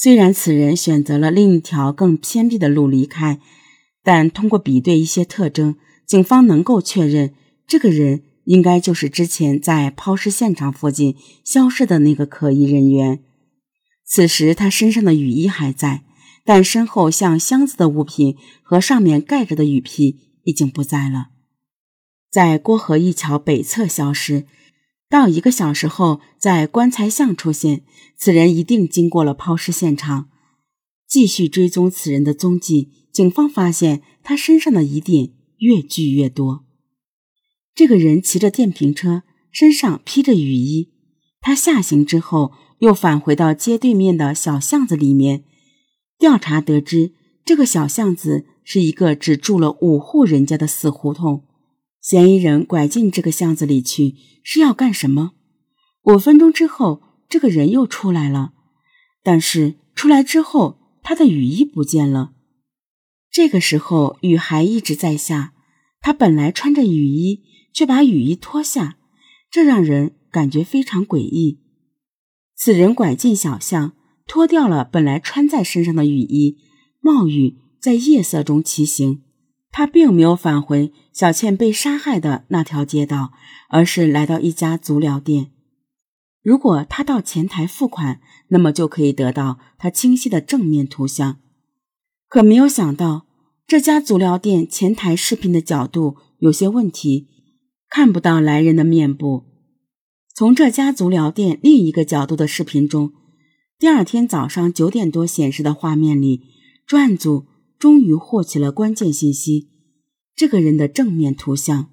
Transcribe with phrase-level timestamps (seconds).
[0.00, 3.40] 虽然此人选择了另一条更偏僻的路离开，
[4.04, 5.74] 但通过比对一些特征，
[6.06, 7.34] 警方能够确认
[7.66, 13.24] 这个人应该就是之前在抛尸现场附近消失的那个可疑人员。
[14.06, 16.04] 此时他身上的雨衣还在，
[16.44, 21.30] 但身后像箱子的物品和上面盖着的雨披已经不在了，
[22.30, 24.46] 在郭河一桥北侧消失。
[25.10, 27.82] 到一个小时后，在棺材巷出现，
[28.16, 30.28] 此人一定经过了抛尸现场。
[31.08, 36.66] 继续追踪此人的踪迹，警方发现他身上的疑点越聚越多。
[37.74, 40.92] 这个人骑着电瓶车，身上披着雨衣。
[41.40, 45.44] 他下行之后，又返回到街对面的小巷子里面。
[46.18, 47.14] 调查得知，
[47.46, 51.44] 这个小巷子是一个只住了五户人家的死胡同。
[52.00, 55.32] 嫌疑人拐进这个巷子里去是要干什么？
[56.04, 58.52] 五分钟之后，这个人又出来了，
[59.22, 62.32] 但是出来之后，他的雨衣不见了。
[63.30, 65.52] 这个时候雨还一直在下，
[66.00, 67.42] 他本来穿着雨衣，
[67.74, 68.96] 却把雨衣脱下，
[69.50, 71.60] 这让人感觉非常诡异。
[72.56, 73.92] 此人拐进小巷，
[74.26, 76.58] 脱掉了本来穿在身上的雨衣，
[77.00, 79.22] 冒雨在夜色中骑行。
[79.78, 83.30] 他并没有返回小倩被杀害的那条街道，
[83.68, 85.52] 而是来到一家足疗店。
[86.42, 91.38] 如果他到前台付款，那么就可以得到他清晰的正面图像。
[92.28, 93.26] 可没有想到，
[93.68, 97.28] 这家足疗店前台视频的角度有些问题，
[97.88, 99.44] 看不到来人的面部。
[100.34, 103.12] 从这家足疗店另一个角度的视频中，
[103.78, 106.42] 第二天早上九点多显示的画面里，
[106.84, 107.46] 专案组。
[107.78, 109.68] 终于获取了关键信息，
[110.34, 111.90] 这个人的正面图像。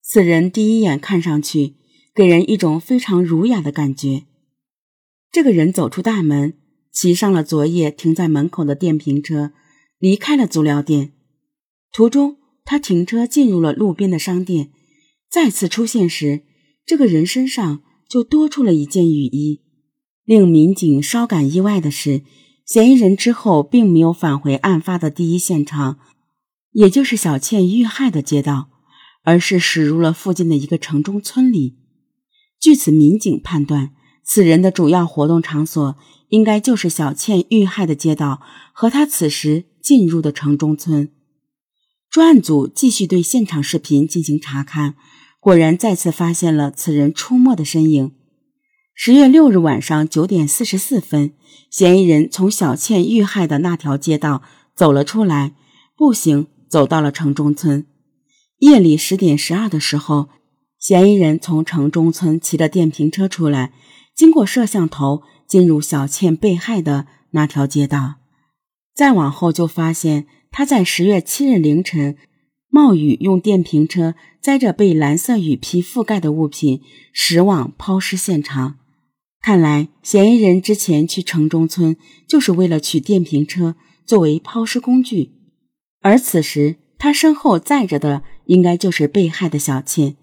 [0.00, 1.74] 此人第一眼看上去
[2.14, 4.24] 给人一种非常儒雅的感觉。
[5.30, 6.54] 这个人走出大门，
[6.92, 9.52] 骑上了昨夜停在门口的电瓶车，
[9.98, 11.12] 离开了足疗店。
[11.92, 14.70] 途中，他停车进入了路边的商店。
[15.30, 16.44] 再次出现时，
[16.86, 19.62] 这个人身上就多出了一件雨衣。
[20.24, 22.22] 令民警稍感意外的是。
[22.68, 25.98] 嫌疑人之后并没有返回案发的第一现场，
[26.72, 28.68] 也就是小倩遇害的街道，
[29.24, 31.78] 而是驶入了附近的一个城中村里。
[32.60, 33.92] 据此，民警判断，
[34.22, 35.96] 此人的主要活动场所
[36.28, 38.42] 应该就是小倩遇害的街道
[38.74, 41.10] 和他此时进入的城中村。
[42.10, 44.94] 专案组继续对现场视频进行查看，
[45.40, 48.12] 果然再次发现了此人出没的身影。
[49.00, 51.32] 十月六日晚上九点四十四分，
[51.70, 54.42] 嫌疑人从小倩遇害的那条街道
[54.74, 55.54] 走了出来，
[55.96, 57.86] 步行走到了城中村。
[58.58, 60.30] 夜里十点十二的时候，
[60.80, 63.72] 嫌疑人从城中村骑着电瓶车出来，
[64.16, 68.16] 经过摄像头进入小倩被害的那条街道。
[68.96, 72.16] 再往后就发现他在十月七日凌晨
[72.68, 76.82] 冒雨用电瓶车载着被蓝色雨披覆盖的物品
[77.12, 78.78] 驶往抛尸现场。
[79.40, 85.30] 看来，嫌疑人之前去城中村就是为了取电瓶车作为抛尸工具，
[86.00, 90.16] 而此时他身后载着的应该就是被害的小倩。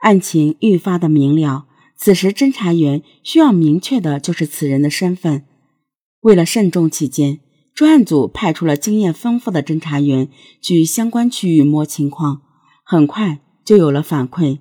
[0.00, 1.66] 案情愈发的明了，
[1.96, 5.44] 此时侦查员需要明确的就是此人的身份。
[6.20, 7.38] 为了慎重起见，
[7.72, 10.28] 专案组派出了经验丰富的侦查员
[10.60, 12.42] 去相关区域摸情况，
[12.84, 14.58] 很快就有了反馈。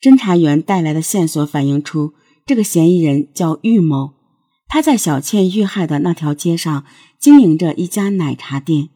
[0.00, 2.14] 侦查员带来的线索反映出。
[2.44, 4.14] 这个嫌疑人叫玉某，
[4.66, 6.84] 他在小倩遇害的那条街上
[7.18, 8.88] 经营着一家奶茶店。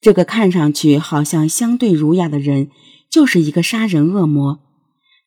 [0.00, 2.70] 这个看上去好像相对儒雅的人，
[3.08, 4.60] 就是一个杀人恶魔。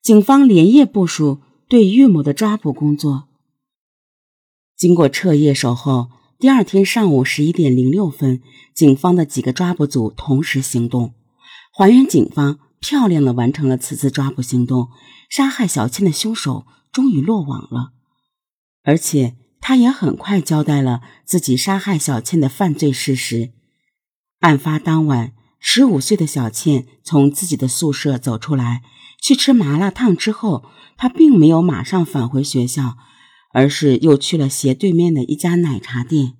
[0.03, 3.23] 警方连夜部署对玉某的抓捕工作。
[4.77, 8.41] 经过彻夜守候，第二天上午十一点零六分，
[8.75, 11.13] 警方的几个抓捕组同时行动，
[11.73, 14.89] 还原警方漂亮的完成了此次抓捕行动。
[15.27, 16.65] 杀害小倩的凶手。
[16.95, 17.91] 终于落网了，
[18.83, 23.51] 而且他也很快交代了自己杀害小倩的犯罪事实。
[24.39, 28.81] 案发当晚，十五岁的小倩从自己的宿舍走出来，
[29.21, 30.63] 去吃麻辣烫之后，
[30.95, 32.95] 她并没有马上返回学校，
[33.51, 36.35] 而是又去了斜对面的一家奶茶店。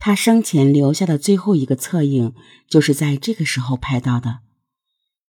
[0.00, 2.34] 她生前留下的最后一个侧影，
[2.68, 4.40] 就是在这个时候拍到的。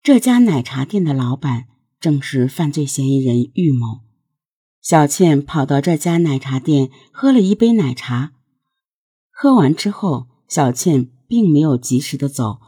[0.01, 1.65] 这家奶茶店的老板
[1.99, 4.02] 正是犯罪嫌疑人玉某。
[4.83, 8.33] 小倩跑到这家奶茶店喝了一杯奶茶，
[9.31, 12.59] 喝完之后，小倩并没有及时的走，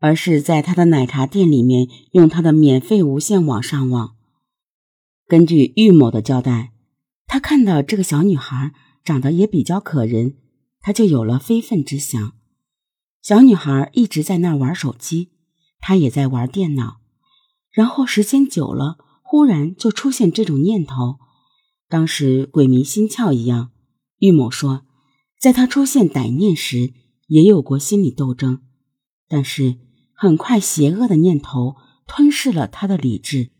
[0.00, 4.16] 而是在她的奶茶店里面用她的免费无线网上网。
[5.26, 6.72] 根据玉某的交代，
[7.26, 10.34] 他看到这个小女孩长得也比较可人，
[10.82, 12.34] 他就有了非分之想。
[13.22, 15.30] 小女孩一直在那儿玩手机，
[15.80, 16.98] 他也在玩电脑。
[17.70, 21.18] 然后时间久了，忽然就出现这种念头，
[21.90, 23.72] 当时鬼迷心窍一样。
[24.18, 24.86] 玉某说，
[25.40, 26.94] 在他出现歹念时，
[27.26, 28.60] 也有过心理斗争，
[29.28, 29.78] 但是
[30.14, 31.76] 很快邪恶的念头
[32.06, 33.50] 吞噬了他的理智，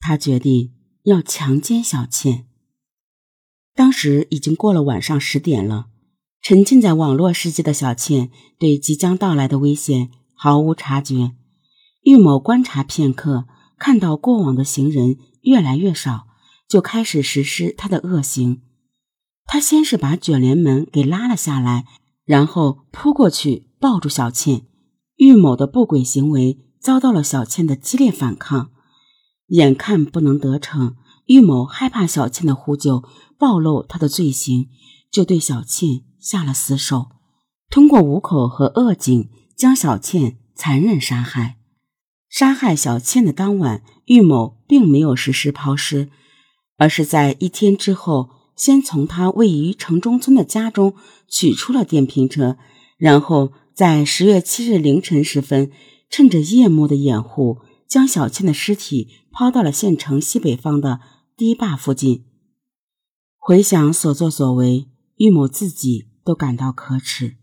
[0.00, 0.74] 他决定
[1.04, 2.46] 要强奸小倩。
[3.74, 5.86] 当时已经过了晚上十点了，
[6.42, 11.36] 沉浸在网络世界的小倩对即将到来的危险毫无察觉。
[12.02, 13.46] 玉某观察片刻，
[13.78, 16.26] 看到过往的行人越来越少，
[16.72, 18.62] 就开始实施他的恶行。
[19.44, 21.84] 他先是把卷帘门给拉了下来，
[22.24, 24.62] 然后扑过去抱住小倩。
[25.16, 28.70] 玉某的不轨行为遭到了小倩的激烈反抗，
[29.48, 30.96] 眼看不能得逞，
[31.26, 33.04] 玉某害怕小倩的呼救
[33.38, 34.70] 暴露他的罪行，
[35.10, 37.10] 就对小倩下了死手，
[37.68, 41.58] 通过五口和扼颈将小倩残忍杀害。
[42.30, 46.08] 杀害小倩的当晚，玉某并没有实施抛尸，
[46.76, 50.94] 而是在一天之后，先从他位于城中村的家中
[51.28, 52.56] 取出了电瓶车，
[52.96, 55.70] 然后在十月七日凌晨时分，
[56.10, 57.58] 趁着夜幕的掩护，
[57.88, 61.00] 将小倩的尸体抛到了县城西北方的
[61.36, 62.24] 堤坝附近。
[63.38, 67.36] 回想所作所为，玉某自己都感到可耻。